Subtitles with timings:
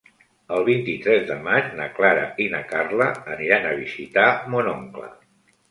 [0.55, 5.17] El vint-i-tres de maig na Clara i na Carla aniran a visitar mon oncle.